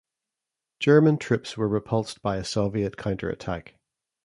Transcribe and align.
German 0.79 1.19
troops 1.19 1.55
were 1.57 1.67
repulsed 1.67 2.23
by 2.23 2.37
a 2.37 2.43
Soviet 2.43 2.97
counterattack. 2.97 3.75